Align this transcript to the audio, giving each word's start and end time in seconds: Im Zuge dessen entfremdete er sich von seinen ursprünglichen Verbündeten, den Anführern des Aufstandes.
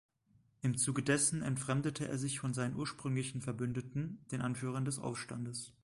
Im 0.61 0.79
Zuge 0.79 1.03
dessen 1.03 1.43
entfremdete 1.43 2.07
er 2.07 2.17
sich 2.17 2.39
von 2.39 2.55
seinen 2.55 2.75
ursprünglichen 2.75 3.39
Verbündeten, 3.41 4.17
den 4.31 4.41
Anführern 4.41 4.83
des 4.83 4.97
Aufstandes. 4.97 5.73